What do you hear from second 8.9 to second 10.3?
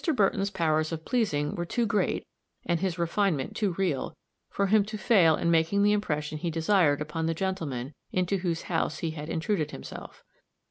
he had intruded himself.